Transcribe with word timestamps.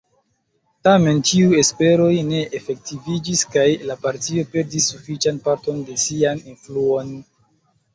Tamen 0.87 1.19
tiuj 1.31 1.59
esperoj 1.63 2.09
ne 2.31 2.41
efektiviĝis 2.61 3.45
kaj 3.59 3.69
la 3.93 4.01
partio 4.09 4.49
perdis 4.57 4.93
sufiĉan 4.97 5.43
parton 5.49 5.89
de 5.93 6.05
sian 6.11 6.47
influon. 6.57 7.19